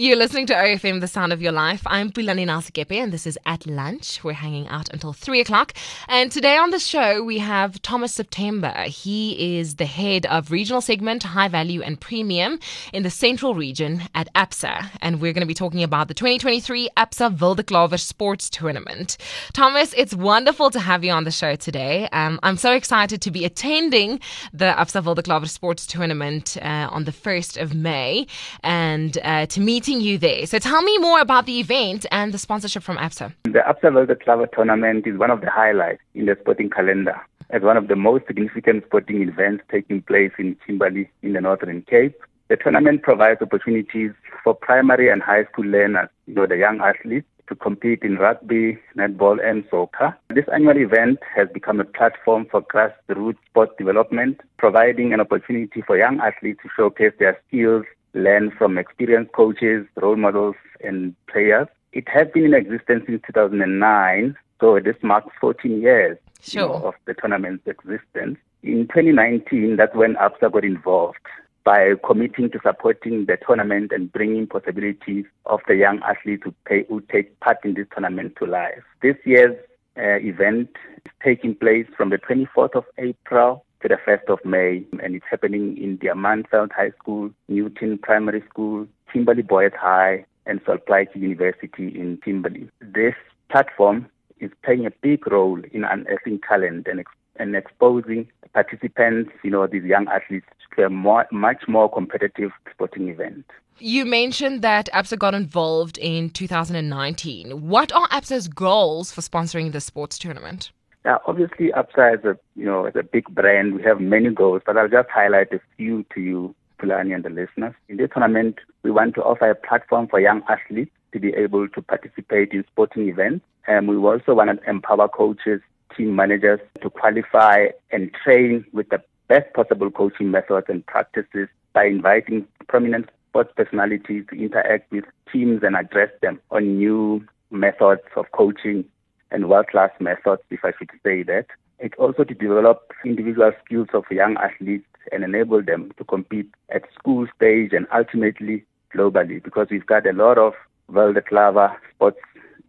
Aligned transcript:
You're 0.00 0.14
listening 0.14 0.46
to 0.46 0.54
OFM, 0.54 1.00
The 1.00 1.08
Sound 1.08 1.32
of 1.32 1.42
Your 1.42 1.50
Life. 1.50 1.82
I'm 1.84 2.12
Pulane 2.12 2.46
Nel-Sekepe, 2.46 2.92
and 2.92 3.12
this 3.12 3.26
is 3.26 3.36
At 3.44 3.66
Lunch. 3.66 4.22
We're 4.22 4.34
hanging 4.34 4.68
out 4.68 4.88
until 4.90 5.12
3 5.12 5.40
o'clock. 5.40 5.74
And 6.06 6.30
today 6.30 6.56
on 6.56 6.70
the 6.70 6.78
show, 6.78 7.24
we 7.24 7.38
have 7.38 7.82
Thomas 7.82 8.14
September. 8.14 8.84
He 8.84 9.58
is 9.58 9.74
the 9.74 9.86
head 9.86 10.24
of 10.26 10.52
regional 10.52 10.80
segment, 10.80 11.24
high 11.24 11.48
value 11.48 11.82
and 11.82 12.00
premium 12.00 12.60
in 12.92 13.02
the 13.02 13.10
central 13.10 13.56
region 13.56 14.02
at 14.14 14.32
ABSA. 14.34 14.88
And 15.02 15.20
we're 15.20 15.32
going 15.32 15.40
to 15.40 15.48
be 15.48 15.52
talking 15.52 15.82
about 15.82 16.06
the 16.06 16.14
2023 16.14 16.90
ABSA 16.96 17.36
Wildeklawer 17.36 17.98
Sports 17.98 18.48
Tournament. 18.50 19.16
Thomas, 19.52 19.92
it's 19.96 20.14
wonderful 20.14 20.70
to 20.70 20.78
have 20.78 21.02
you 21.02 21.10
on 21.10 21.24
the 21.24 21.32
show 21.32 21.56
today. 21.56 22.08
Um, 22.12 22.38
I'm 22.44 22.56
so 22.56 22.72
excited 22.72 23.20
to 23.22 23.32
be 23.32 23.44
attending 23.44 24.20
the 24.52 24.76
ABSA 24.78 25.02
Wildeklawer 25.02 25.48
Sports 25.48 25.88
Tournament 25.88 26.56
uh, 26.62 26.86
on 26.88 27.02
the 27.02 27.10
1st 27.10 27.60
of 27.60 27.74
May 27.74 28.28
and 28.62 29.18
uh, 29.24 29.46
to 29.46 29.60
meet 29.60 29.87
meeting 29.88 30.06
you 30.06 30.18
there. 30.18 30.44
So 30.46 30.58
tell 30.58 30.82
me 30.82 30.98
more 30.98 31.20
about 31.20 31.46
the 31.46 31.60
event 31.60 32.04
and 32.10 32.32
the 32.32 32.38
sponsorship 32.38 32.82
from 32.82 32.98
ABSA. 32.98 33.32
The 33.44 33.60
ABSA 33.60 33.90
Wildeklawer 33.90 34.52
Tournament 34.52 35.06
is 35.06 35.16
one 35.18 35.30
of 35.30 35.40
the 35.40 35.50
highlights 35.50 36.02
in 36.14 36.26
the 36.26 36.36
sporting 36.40 36.68
calendar 36.68 37.16
as 37.50 37.62
one 37.62 37.78
of 37.78 37.88
the 37.88 37.96
most 37.96 38.26
significant 38.26 38.84
sporting 38.84 39.22
events 39.22 39.64
taking 39.70 40.02
place 40.02 40.32
in 40.38 40.56
Kimberley 40.66 41.10
in 41.22 41.32
the 41.32 41.40
Northern 41.40 41.80
Cape. 41.82 42.20
The 42.48 42.56
tournament 42.56 43.02
provides 43.02 43.40
opportunities 43.40 44.12
for 44.44 44.54
primary 44.54 45.10
and 45.10 45.22
high 45.22 45.44
school 45.44 45.64
learners, 45.64 46.10
you 46.26 46.34
know, 46.34 46.46
the 46.46 46.58
young 46.58 46.80
athletes, 46.80 47.26
to 47.48 47.54
compete 47.54 48.02
in 48.02 48.16
rugby, 48.16 48.78
netball, 48.94 49.38
and 49.42 49.64
soccer. 49.70 50.14
This 50.34 50.44
annual 50.52 50.76
event 50.76 51.18
has 51.34 51.48
become 51.54 51.80
a 51.80 51.84
platform 51.84 52.46
for 52.50 52.60
grassroots 52.60 53.38
sport 53.48 53.76
development, 53.78 54.42
providing 54.58 55.14
an 55.14 55.20
opportunity 55.20 55.80
for 55.80 55.96
young 55.96 56.20
athletes 56.20 56.60
to 56.62 56.68
showcase 56.76 57.14
their 57.18 57.40
skills 57.48 57.86
learn 58.14 58.50
from 58.50 58.78
experienced 58.78 59.32
coaches, 59.32 59.86
role 59.96 60.16
models, 60.16 60.56
and 60.82 61.14
players. 61.26 61.68
It 61.92 62.08
has 62.08 62.28
been 62.32 62.44
in 62.44 62.54
existence 62.54 63.04
since 63.06 63.22
2009, 63.26 64.36
so 64.60 64.78
this 64.80 64.96
marks 65.02 65.34
14 65.40 65.80
years 65.80 66.18
sure. 66.42 66.62
you 66.62 66.68
know, 66.68 66.88
of 66.88 66.94
the 67.06 67.14
tournament's 67.14 67.66
existence. 67.66 68.38
In 68.62 68.88
2019, 68.88 69.76
that's 69.76 69.94
when 69.94 70.14
ABSA 70.16 70.52
got 70.52 70.64
involved 70.64 71.18
by 71.64 71.94
committing 72.04 72.50
to 72.50 72.58
supporting 72.62 73.26
the 73.26 73.36
tournament 73.46 73.92
and 73.92 74.10
bringing 74.12 74.46
possibilities 74.46 75.26
of 75.46 75.60
the 75.68 75.76
young 75.76 76.00
athletes 76.02 76.42
who, 76.44 76.54
pay, 76.64 76.84
who 76.88 77.02
take 77.12 77.38
part 77.40 77.58
in 77.64 77.74
this 77.74 77.86
tournament 77.92 78.34
to 78.38 78.46
life. 78.46 78.82
This 79.02 79.16
year's 79.24 79.56
uh, 79.96 80.16
event 80.20 80.70
is 81.04 81.12
taking 81.22 81.54
place 81.54 81.86
from 81.96 82.10
the 82.10 82.18
24th 82.18 82.74
of 82.74 82.84
April 82.96 83.64
to 83.82 83.88
the 83.88 83.96
1st 84.06 84.28
of 84.32 84.44
May, 84.44 84.84
and 85.02 85.14
it's 85.14 85.24
happening 85.30 85.76
in 85.76 85.98
Diamantveld 85.98 86.72
High 86.72 86.90
School, 87.00 87.30
Newton 87.48 87.98
Primary 87.98 88.42
School, 88.48 88.86
Kimberley 89.12 89.42
Boys 89.42 89.72
High, 89.78 90.24
and 90.46 90.60
Sol 90.66 90.78
Plaatje 90.78 91.16
University 91.16 91.88
in 91.88 92.18
Kimberley. 92.24 92.68
This 92.80 93.14
platform 93.50 94.08
is 94.40 94.50
playing 94.64 94.86
a 94.86 94.90
big 95.02 95.26
role 95.30 95.60
in 95.72 95.84
unearthing 95.84 96.40
talent 96.48 96.86
and, 96.86 97.00
ex- 97.00 97.12
and 97.36 97.54
exposing 97.54 98.28
participants, 98.52 99.30
you 99.44 99.50
know, 99.50 99.66
these 99.66 99.84
young 99.84 100.08
athletes 100.08 100.46
to 100.76 100.84
a 100.84 100.90
more, 100.90 101.26
much 101.30 101.64
more 101.68 101.90
competitive 101.90 102.50
sporting 102.72 103.08
event. 103.08 103.44
You 103.78 104.04
mentioned 104.04 104.62
that 104.62 104.88
ABSA 104.92 105.18
got 105.18 105.34
involved 105.34 105.98
in 105.98 106.30
2019. 106.30 107.68
What 107.68 107.92
are 107.92 108.08
ABSA's 108.08 108.48
goals 108.48 109.12
for 109.12 109.20
sponsoring 109.20 109.70
the 109.70 109.80
sports 109.80 110.18
tournament? 110.18 110.72
Yeah, 111.04 111.18
obviously, 111.26 111.70
ABSA 111.70 112.18
is 112.18 112.24
a 112.24 112.38
you 112.56 112.64
know 112.64 112.86
is 112.86 112.96
a 112.96 113.02
big 113.02 113.26
brand. 113.34 113.74
We 113.74 113.82
have 113.82 114.00
many 114.00 114.30
goals, 114.30 114.62
but 114.66 114.76
I'll 114.76 114.88
just 114.88 115.08
highlight 115.08 115.52
a 115.52 115.60
few 115.76 116.04
to 116.14 116.20
you, 116.20 116.54
Pulane 116.78 117.14
and 117.14 117.24
the 117.24 117.30
listeners. 117.30 117.74
In 117.88 117.96
this 117.96 118.10
tournament, 118.12 118.56
we 118.82 118.90
want 118.90 119.14
to 119.14 119.22
offer 119.22 119.50
a 119.50 119.54
platform 119.54 120.08
for 120.08 120.20
young 120.20 120.42
athletes 120.48 120.90
to 121.12 121.20
be 121.20 121.32
able 121.34 121.68
to 121.68 121.82
participate 121.82 122.52
in 122.52 122.64
sporting 122.70 123.08
events, 123.08 123.44
and 123.66 123.88
we 123.88 123.96
also 123.96 124.34
want 124.34 124.50
to 124.50 124.68
empower 124.70 125.08
coaches, 125.08 125.60
team 125.96 126.14
managers 126.14 126.60
to 126.82 126.90
qualify 126.90 127.68
and 127.90 128.10
train 128.24 128.64
with 128.72 128.88
the 128.90 129.02
best 129.28 129.52
possible 129.54 129.90
coaching 129.90 130.30
methods 130.30 130.66
and 130.68 130.84
practices 130.86 131.48
by 131.72 131.84
inviting 131.84 132.46
prominent 132.66 133.08
sports 133.28 133.52
personalities 133.56 134.24
to 134.30 134.36
interact 134.36 134.90
with 134.90 135.04
teams 135.32 135.62
and 135.62 135.76
address 135.76 136.10
them 136.22 136.40
on 136.50 136.78
new 136.78 137.24
methods 137.50 138.02
of 138.16 138.26
coaching 138.32 138.84
and 139.30 139.48
world-class 139.48 139.90
methods, 140.00 140.42
if 140.50 140.60
I 140.64 140.72
should 140.78 140.90
say 141.04 141.22
that. 141.24 141.46
It's 141.78 141.94
also 141.98 142.24
to 142.24 142.34
develop 142.34 142.92
individual 143.04 143.52
skills 143.64 143.88
of 143.94 144.04
young 144.10 144.36
athletes 144.36 144.86
and 145.12 145.22
enable 145.22 145.62
them 145.62 145.92
to 145.96 146.04
compete 146.04 146.50
at 146.70 146.82
school 146.98 147.26
stage 147.36 147.72
and 147.72 147.86
ultimately 147.94 148.64
globally 148.94 149.42
because 149.42 149.68
we've 149.70 149.86
got 149.86 150.06
a 150.06 150.12
lot 150.12 150.38
of 150.38 150.54
Wildeklawer 150.90 151.76
sports, 151.94 152.18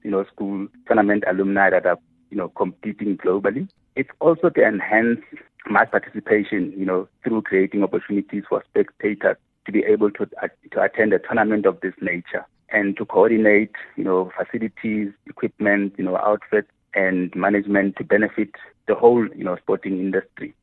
you 0.04 0.12
know, 0.12 0.26
school 0.26 0.68
tournament 0.86 1.24
alumni 1.28 1.70
that 1.70 1.86
are, 1.86 1.98
you 2.30 2.38
know, 2.38 2.50
competing 2.50 3.18
globally. 3.18 3.68
It's 3.96 4.10
also 4.20 4.50
to 4.50 4.64
enhance 4.64 5.22
mass 5.70 5.88
participation, 5.90 6.74
you 6.78 6.86
know, 6.86 7.08
through 7.24 7.42
creating 7.44 7.84
opportunities 7.84 8.44
for 8.48 8.64
spectators 8.70 9.38
to 9.66 9.72
be 9.72 9.84
able 9.84 10.12
to, 10.12 10.26
to 10.72 10.82
attend 10.82 11.14
a 11.14 11.20
tournament 11.20 11.66
of 11.66 11.80
this 11.82 11.94
nature 12.02 12.46
and 12.72 12.96
to 12.98 13.06
coordinate, 13.06 13.72
you 13.96 14.04
know, 14.04 14.32
facilities, 14.38 15.12
equipment, 15.28 15.94
you 15.98 16.04
know, 16.04 16.18
outfits 16.18 16.70
and 16.94 17.34
management 17.36 17.96
to 17.98 18.04
benefit 18.04 18.50
the 18.88 18.96
whole, 18.96 19.28
you 19.36 19.44
know, 19.44 19.56
sporting 19.58 20.00
industry 20.00 20.54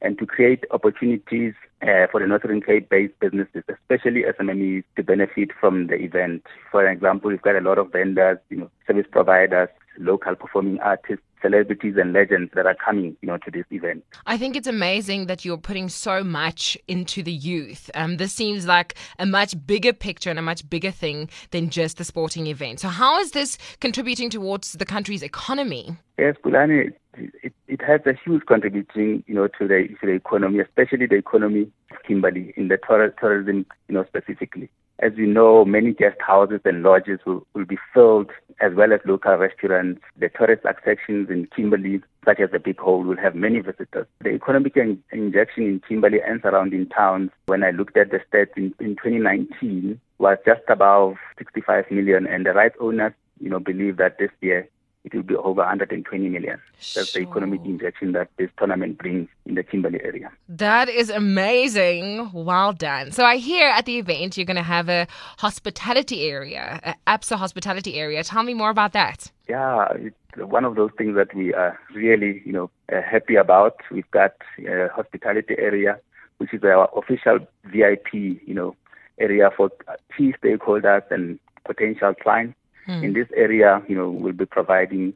and 0.00 0.18
to 0.18 0.26
create 0.26 0.64
opportunities 0.70 1.54
uh, 1.82 2.06
for 2.10 2.20
the 2.20 2.26
Northern 2.26 2.60
Cape-based 2.60 3.18
businesses, 3.20 3.64
especially 3.68 4.22
SMEs, 4.22 4.84
to 4.96 5.02
benefit 5.02 5.50
from 5.58 5.86
the 5.86 5.94
event. 5.94 6.44
For 6.70 6.86
example, 6.86 7.30
we've 7.30 7.42
got 7.42 7.56
a 7.56 7.60
lot 7.60 7.78
of 7.78 7.90
vendors, 7.92 8.38
you 8.50 8.58
know, 8.58 8.70
service 8.86 9.06
providers, 9.10 9.68
local 9.98 10.34
performing 10.34 10.78
artists, 10.80 11.24
celebrities 11.44 11.94
and 11.98 12.12
legends 12.14 12.50
that 12.54 12.64
are 12.64 12.74
coming, 12.74 13.16
you 13.20 13.28
know, 13.28 13.36
to 13.36 13.50
this 13.50 13.66
event. 13.70 14.02
I 14.26 14.38
think 14.38 14.56
it's 14.56 14.66
amazing 14.66 15.26
that 15.26 15.44
you're 15.44 15.58
putting 15.58 15.90
so 15.90 16.24
much 16.24 16.78
into 16.88 17.22
the 17.22 17.32
youth. 17.32 17.90
Um, 17.94 18.16
this 18.16 18.32
seems 18.32 18.66
like 18.66 18.94
a 19.18 19.26
much 19.26 19.54
bigger 19.66 19.92
picture 19.92 20.30
and 20.30 20.38
a 20.38 20.42
much 20.42 20.68
bigger 20.70 20.90
thing 20.90 21.28
than 21.50 21.68
just 21.68 21.98
the 21.98 22.04
sporting 22.04 22.46
event. 22.46 22.80
So, 22.80 22.88
how 22.88 23.20
is 23.20 23.32
this 23.32 23.58
contributing 23.80 24.30
towards 24.30 24.72
the 24.72 24.86
country's 24.86 25.22
economy? 25.22 25.96
Yes, 26.18 26.36
Pulane, 26.42 26.92
it, 27.16 27.52
it 27.68 27.82
has 27.82 28.00
a 28.06 28.14
huge 28.24 28.46
contributing, 28.46 29.22
you 29.26 29.34
know, 29.34 29.48
to 29.48 29.68
the 29.68 29.88
to 30.00 30.06
the 30.06 30.12
economy, 30.12 30.60
especially 30.60 31.06
the 31.06 31.16
economy 31.16 31.70
of 31.90 32.02
Kimberley 32.06 32.54
in 32.56 32.68
the 32.68 32.78
tourism, 33.20 33.66
you 33.88 33.94
know, 33.94 34.04
specifically. 34.04 34.70
As 35.00 35.12
you 35.16 35.26
know, 35.26 35.64
many 35.64 35.92
guest 35.92 36.16
houses 36.20 36.60
and 36.64 36.82
lodges 36.82 37.20
will, 37.26 37.46
will 37.54 37.64
be 37.64 37.78
filled, 37.92 38.30
as 38.60 38.72
well 38.74 38.92
as 38.92 39.00
local 39.04 39.36
restaurants. 39.36 40.00
The 40.18 40.28
tourist 40.28 40.62
attractions 40.64 41.30
in 41.30 41.48
Kimberley, 41.54 42.00
such 42.24 42.40
as 42.40 42.50
the 42.52 42.60
Big 42.60 42.78
Hole, 42.78 43.02
will 43.02 43.16
have 43.16 43.34
many 43.34 43.60
visitors. 43.60 44.06
The 44.20 44.30
economic 44.30 44.76
in- 44.76 45.02
injection 45.10 45.64
in 45.64 45.82
Kimberley 45.86 46.20
and 46.24 46.40
surrounding 46.42 46.88
towns, 46.88 47.30
when 47.46 47.64
I 47.64 47.70
looked 47.70 47.96
at 47.96 48.10
the 48.10 48.20
stats 48.32 48.56
in, 48.56 48.72
in 48.78 48.96
2019, 48.96 50.00
was 50.18 50.38
just 50.46 50.62
above 50.68 51.16
65 51.38 51.90
million, 51.90 52.26
and 52.26 52.46
the 52.46 52.52
right 52.52 52.72
owners, 52.80 53.12
you 53.40 53.50
know, 53.50 53.58
believe 53.58 53.96
that 53.96 54.18
this 54.18 54.30
year 54.40 54.68
it 55.14 55.18
will 55.18 55.22
be 55.24 55.36
over 55.36 55.60
120 55.62 56.28
million. 56.28 56.60
That's 56.94 57.10
Sure. 57.10 57.22
the 57.22 57.28
economic 57.28 57.60
injection 57.64 58.12
that 58.12 58.28
this 58.36 58.50
tournament 58.58 58.98
brings 58.98 59.28
in 59.46 59.54
the 59.54 59.62
Kimberley 59.62 60.00
area. 60.02 60.30
That 60.48 60.88
is 60.88 61.08
amazing. 61.08 62.30
Well 62.32 62.72
done. 62.72 63.12
So 63.12 63.24
I 63.24 63.36
hear 63.36 63.68
at 63.68 63.86
the 63.86 63.98
event 63.98 64.36
you're 64.36 64.44
going 64.46 64.56
to 64.56 64.62
have 64.62 64.88
a 64.88 65.06
hospitality 65.38 66.28
area, 66.28 66.80
a 66.82 66.94
ABSA 67.10 67.36
hospitality 67.36 67.94
area. 67.94 68.22
Tell 68.24 68.42
me 68.42 68.54
more 68.54 68.70
about 68.70 68.92
that. 68.92 69.30
Yeah, 69.48 69.86
it's 69.94 70.16
one 70.36 70.64
of 70.64 70.74
those 70.74 70.90
things 70.98 71.14
that 71.16 71.32
we 71.34 71.54
are 71.54 71.78
really, 71.94 72.42
you 72.44 72.52
know, 72.52 72.70
uh, 72.92 73.00
happy 73.02 73.36
about. 73.36 73.76
We've 73.90 74.10
got 74.10 74.32
a 74.58 74.88
hospitality 74.88 75.54
area, 75.58 75.98
which 76.38 76.52
is 76.52 76.62
our 76.64 76.88
official 76.96 77.38
VIP, 77.66 78.14
you 78.46 78.54
know, 78.54 78.74
area 79.20 79.50
for 79.56 79.70
key 80.16 80.34
stakeholders 80.42 81.02
and 81.10 81.38
potential 81.64 82.14
clients. 82.14 82.56
Hmm. 82.86 83.04
In 83.04 83.12
this 83.12 83.28
area, 83.36 83.82
you 83.88 83.96
know, 83.96 84.10
we'll 84.10 84.32
be 84.32 84.46
providing 84.46 85.14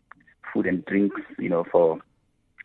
food 0.53 0.67
and 0.67 0.85
drinks, 0.87 1.20
you 1.38 1.49
know, 1.49 1.65
for 1.70 2.00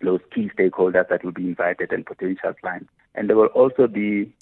those 0.01 0.21
key 0.33 0.49
stakeholders 0.57 1.07
that 1.09 1.23
will 1.23 1.31
be 1.31 1.45
invited 1.45 1.91
and 1.91 2.05
potential 2.05 2.53
clients. 2.61 2.89
And 3.15 3.29
there 3.29 3.37
will 3.37 3.47
also 3.47 3.87
be 3.87 4.33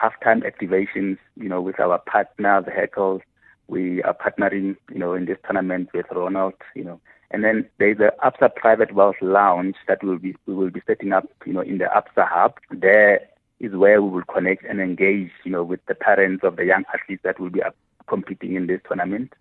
halftime 0.00 0.42
activations, 0.44 1.18
you 1.36 1.48
know, 1.48 1.60
with 1.60 1.80
our 1.80 1.98
partner 1.98 2.60
vehicles. 2.62 3.22
We 3.68 4.02
are 4.02 4.14
partnering, 4.14 4.76
you 4.90 4.98
know, 4.98 5.14
in 5.14 5.26
this 5.26 5.38
tournament 5.44 5.90
with 5.92 6.06
Ronald, 6.10 6.54
you 6.74 6.84
know. 6.84 7.00
And 7.30 7.42
then 7.42 7.68
there's 7.78 7.98
the 7.98 8.14
ABSA 8.22 8.54
Private 8.54 8.94
Wealth 8.94 9.16
Lounge 9.20 9.74
that 9.88 10.02
will 10.04 10.18
be 10.18 10.36
we 10.46 10.54
will 10.54 10.70
be 10.70 10.82
setting 10.86 11.12
up, 11.12 11.28
you 11.44 11.52
know, 11.52 11.60
in 11.60 11.78
the 11.78 11.86
ABSA 11.86 12.28
Hub. 12.28 12.58
There 12.70 13.20
is 13.58 13.72
where 13.72 14.00
we 14.00 14.10
will 14.10 14.24
connect 14.32 14.64
and 14.64 14.80
engage, 14.80 15.30
you 15.44 15.50
know, 15.50 15.64
with 15.64 15.84
the 15.86 15.94
parents 15.94 16.44
of 16.44 16.56
the 16.56 16.66
young 16.66 16.84
athletes 16.94 17.22
that 17.24 17.40
will 17.40 17.50
be 17.50 17.62
competing 18.06 18.54
in 18.54 18.66
this 18.66 18.80
tournament. 18.86 19.32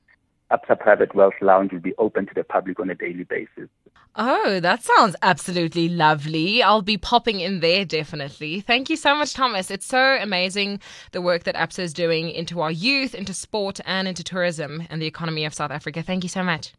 Absa 0.52 0.80
Private 0.80 1.16
Wealth 1.16 1.34
Lounge 1.42 1.72
will 1.72 1.80
be 1.80 1.96
open 1.98 2.28
to 2.28 2.34
the 2.34 2.44
public 2.44 2.80
on 2.80 2.90
a 2.90 2.96
daily 2.96 3.24
basis. 3.24 3.70
Oh, 4.16 4.60
that 4.62 4.84
sounds 4.84 5.16
absolutely 5.22 5.90
lovely. 5.90 6.64
I'll 6.64 6.82
be 6.82 6.98
popping 6.98 7.40
in 7.42 7.60
there 7.60 7.84
definitely. 7.84 8.62
Thank 8.62 8.90
you 8.90 8.96
so 8.96 9.16
much, 9.16 9.34
Thomas. 9.34 9.70
It's 9.70 9.86
so 9.86 10.18
amazing 10.22 10.80
the 11.12 11.22
work 11.22 11.44
that 11.44 11.56
ABSA 11.56 11.80
is 11.80 11.94
doing 11.94 12.30
into 12.30 12.62
our 12.62 12.72
youth, 12.72 13.14
into 13.14 13.34
sport, 13.34 13.80
and 13.86 14.08
into 14.08 14.24
tourism 14.24 14.84
and 14.90 15.02
the 15.02 15.08
economy 15.08 15.46
of 15.46 15.54
South 15.54 15.72
Africa. 15.72 16.02
Thank 16.02 16.24
you 16.24 16.30
so 16.30 16.44
much. 16.44 16.74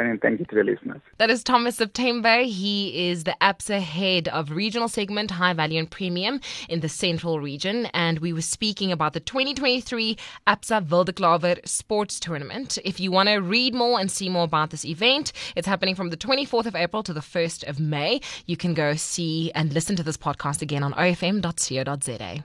And 0.00 0.20
thank 0.20 0.40
you 0.40 0.46
to 0.46 0.54
the 0.54 0.64
listeners. 0.64 1.00
That 1.18 1.30
is 1.30 1.42
Thomas 1.42 1.76
September. 1.76 2.42
He 2.42 3.10
is 3.10 3.24
the 3.24 3.36
ABSA 3.40 3.80
head 3.80 4.28
of 4.28 4.50
regional 4.50 4.88
segment 4.88 5.30
High 5.30 5.52
Value 5.52 5.78
and 5.78 5.90
Premium 5.90 6.40
in 6.68 6.80
the 6.80 6.88
Central 6.88 7.40
Region. 7.40 7.86
And 7.94 8.18
we 8.18 8.32
were 8.32 8.42
speaking 8.42 8.92
about 8.92 9.12
the 9.12 9.20
2023 9.20 10.16
ABSA 10.46 10.86
Wildeklawer 10.86 11.66
Sports 11.66 12.20
Tournament. 12.20 12.78
If 12.84 13.00
you 13.00 13.10
want 13.10 13.28
to 13.28 13.36
read 13.36 13.74
more 13.74 14.00
and 14.00 14.10
see 14.10 14.28
more 14.28 14.44
about 14.44 14.70
this 14.70 14.84
event, 14.84 15.32
it's 15.56 15.66
happening 15.66 15.94
from 15.94 16.10
the 16.10 16.16
24th 16.16 16.66
of 16.66 16.76
April 16.76 17.02
to 17.02 17.12
the 17.12 17.20
1st 17.20 17.68
of 17.68 17.80
May. 17.80 18.20
You 18.46 18.56
can 18.56 18.74
go 18.74 18.94
see 18.94 19.52
and 19.54 19.72
listen 19.72 19.96
to 19.96 20.02
this 20.02 20.16
podcast 20.16 20.62
again 20.62 20.82
on 20.82 20.92
ofm.co.za. 20.94 22.44